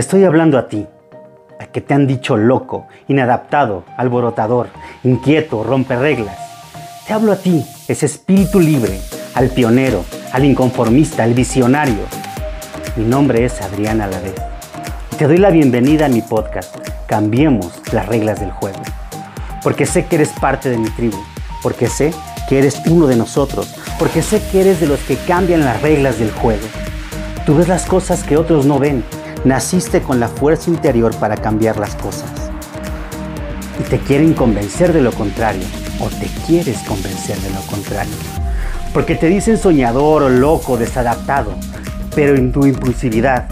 [0.00, 0.86] Estoy hablando a ti,
[1.58, 4.68] a que te han dicho loco, inadaptado, alborotador,
[5.04, 6.38] inquieto, rompe reglas.
[7.06, 8.98] Te hablo a ti, ese espíritu libre,
[9.34, 12.06] al pionero, al inconformista, al visionario.
[12.96, 14.32] Mi nombre es Adrián Alavés.
[15.18, 16.74] Te doy la bienvenida a mi podcast.
[17.06, 18.80] Cambiemos las reglas del juego.
[19.62, 21.18] Porque sé que eres parte de mi tribu.
[21.62, 22.14] Porque sé
[22.48, 23.76] que eres uno de nosotros.
[23.98, 26.66] Porque sé que eres de los que cambian las reglas del juego.
[27.44, 29.04] Tú ves las cosas que otros no ven
[29.44, 32.30] Naciste con la fuerza interior para cambiar las cosas.
[33.78, 35.64] Y te quieren convencer de lo contrario,
[35.98, 38.12] o te quieres convencer de lo contrario.
[38.92, 41.54] Porque te dicen soñador o loco, desadaptado,
[42.14, 43.48] pero en tu impulsividad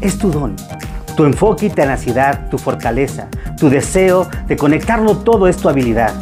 [0.00, 0.56] es tu don.
[1.18, 6.14] Tu enfoque y tenacidad, tu fortaleza, tu deseo de conectarlo todo es tu habilidad.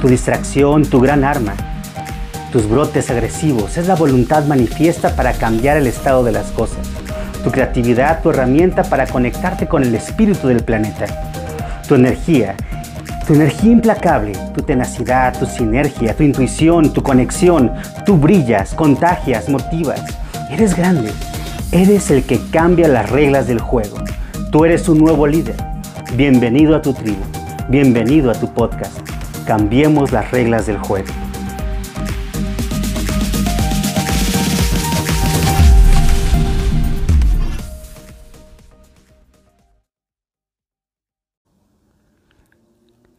[0.00, 1.54] Tu distracción, tu gran arma.
[2.52, 6.91] Tus brotes agresivos es la voluntad manifiesta para cambiar el estado de las cosas
[7.42, 11.06] tu creatividad, tu herramienta para conectarte con el espíritu del planeta,
[11.86, 12.54] tu energía,
[13.26, 17.72] tu energía implacable, tu tenacidad, tu sinergia, tu intuición, tu conexión,
[18.06, 20.02] tú brillas, contagias, motivas.
[20.50, 21.12] Eres grande,
[21.72, 23.98] eres el que cambia las reglas del juego.
[24.50, 25.56] Tú eres un nuevo líder.
[26.14, 27.22] Bienvenido a tu tribu,
[27.68, 28.98] bienvenido a tu podcast.
[29.46, 31.08] Cambiemos las reglas del juego.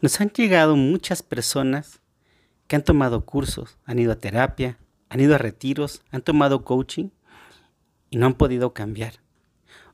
[0.03, 2.01] Nos han llegado muchas personas
[2.67, 7.07] que han tomado cursos, han ido a terapia, han ido a retiros, han tomado coaching
[8.09, 9.21] y no han podido cambiar.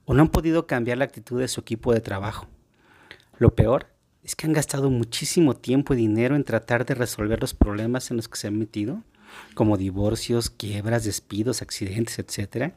[0.06, 2.48] O no han podido cambiar la actitud de su equipo de trabajo.
[3.38, 3.94] Lo peor
[4.24, 8.18] es que han gastado muchísimo tiempo y dinero en tratar de resolver los problemas en
[8.18, 9.04] los que se han metido,
[9.54, 12.74] como divorcios, quiebras, despidos, accidentes, etc.,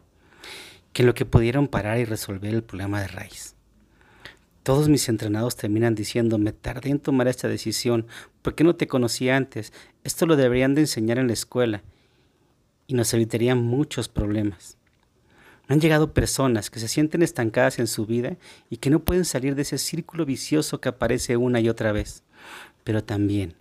[0.92, 3.56] que en lo que pudieron parar y resolver el problema de raíz.
[4.62, 8.06] Todos mis entrenados terminan diciendo, me tardé en tomar esta decisión,
[8.42, 9.73] ¿por qué no te conocí antes?
[10.05, 11.83] Esto lo deberían de enseñar en la escuela
[12.86, 14.77] y nos evitarían muchos problemas.
[15.68, 18.36] Han llegado personas que se sienten estancadas en su vida
[18.68, 22.23] y que no pueden salir de ese círculo vicioso que aparece una y otra vez.
[22.84, 23.55] Pero también,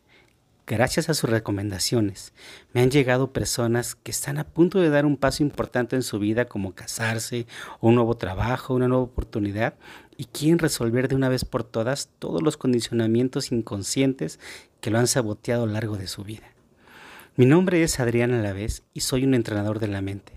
[0.67, 2.33] gracias a sus recomendaciones,
[2.73, 6.19] me han llegado personas que están a punto de dar un paso importante en su
[6.19, 7.47] vida como casarse,
[7.79, 9.75] un nuevo trabajo, una nueva oportunidad,
[10.17, 14.39] y quieren resolver de una vez por todas todos los condicionamientos inconscientes
[14.79, 16.51] que lo han saboteado a lo largo de su vida.
[17.35, 20.33] Mi nombre es Adrián Alavés y soy un entrenador de la mente.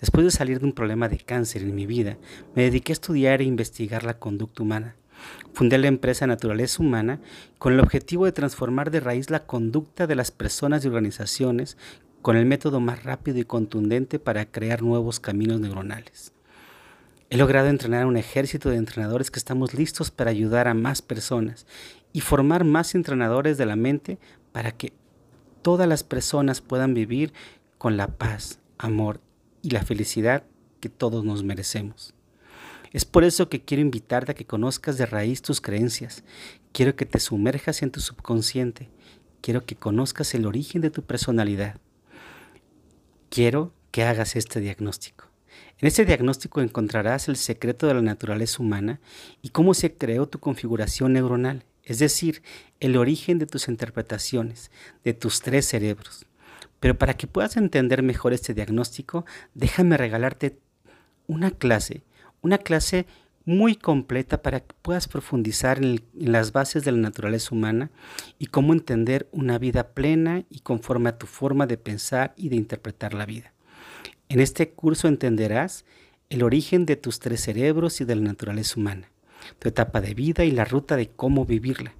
[0.00, 2.18] Después de salir de un problema de cáncer en mi vida,
[2.54, 4.96] me dediqué a estudiar e investigar la conducta humana.
[5.52, 7.20] Fundé la empresa Naturaleza Humana
[7.58, 11.76] con el objetivo de transformar de raíz la conducta de las personas y organizaciones
[12.22, 16.32] con el método más rápido y contundente para crear nuevos caminos neuronales.
[17.30, 21.02] He logrado entrenar a un ejército de entrenadores que estamos listos para ayudar a más
[21.02, 21.66] personas
[22.12, 24.18] y formar más entrenadores de la mente
[24.52, 24.92] para que
[25.62, 27.32] todas las personas puedan vivir
[27.78, 29.20] con la paz, amor
[29.62, 30.44] y la felicidad
[30.80, 32.15] que todos nos merecemos.
[32.96, 36.24] Es por eso que quiero invitarte a que conozcas de raíz tus creencias.
[36.72, 38.88] Quiero que te sumerjas en tu subconsciente.
[39.42, 41.78] Quiero que conozcas el origen de tu personalidad.
[43.28, 45.26] Quiero que hagas este diagnóstico.
[45.76, 48.98] En este diagnóstico encontrarás el secreto de la naturaleza humana
[49.42, 52.42] y cómo se creó tu configuración neuronal, es decir,
[52.80, 54.70] el origen de tus interpretaciones,
[55.04, 56.24] de tus tres cerebros.
[56.80, 60.58] Pero para que puedas entender mejor este diagnóstico, déjame regalarte
[61.26, 62.05] una clase,
[62.46, 63.06] una clase
[63.44, 67.90] muy completa para que puedas profundizar en, las bases de la naturaleza humana
[68.38, 72.56] y cómo entender una vida plena y conforme a tu forma de pensar y de
[72.56, 73.52] interpretar la vida.
[74.28, 75.84] En este curso entenderás
[76.30, 79.10] el origen de tus tres cerebros y de la naturaleza humana,
[79.58, 81.94] tu etapa de vida y la ruta de cómo vivirla,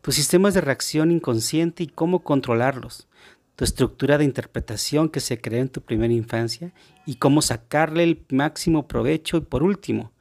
[0.00, 3.08] tus sistemas de reacción inconsciente y cómo controlarlos,
[3.56, 6.72] tu estructura de interpretación que se creó en tu primera infancia
[7.06, 10.12] y cómo sacarle el máximo provecho y por último,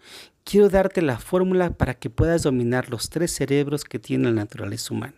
[0.44, 4.94] quiero darte la fórmula para que puedas dominar los tres cerebros que tiene la naturaleza
[4.94, 5.16] humana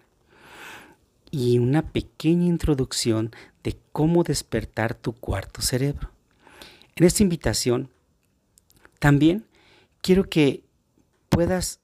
[1.31, 3.31] y una pequeña introducción
[3.63, 6.11] de cómo despertar tu cuarto cerebro.
[6.95, 7.89] En esta invitación,
[8.99, 9.45] también
[10.01, 10.63] quiero que
[11.29, 11.79] puedas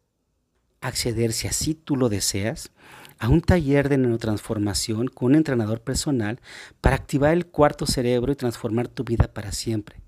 [0.81, 2.71] acceder, si así tú lo deseas,
[3.19, 6.39] a un taller de neurotransformación con un entrenador personal
[6.81, 10.01] para activar el cuarto cerebro y transformar tu vida para siempre,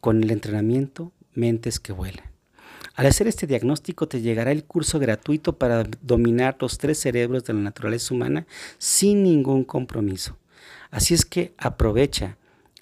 [0.00, 2.30] con el entrenamiento Mentes que Vuelan.
[2.94, 7.54] Al hacer este diagnóstico te llegará el curso gratuito para dominar los tres cerebros de
[7.54, 8.46] la naturaleza humana
[8.78, 10.38] sin ningún compromiso.
[10.92, 12.36] Así es que aprovecha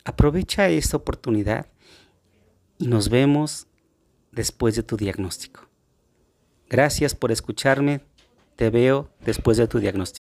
[0.04, 1.66] Aprovecha esta oportunidad
[2.78, 3.68] y nos vemos
[4.32, 5.68] después de tu diagnóstico.
[6.68, 8.00] Gracias por escucharme.
[8.62, 10.21] Te veo después de tu diagnóstico.